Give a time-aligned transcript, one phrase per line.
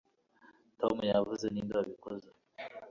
[0.79, 2.29] tom yavuze ninde wabikoze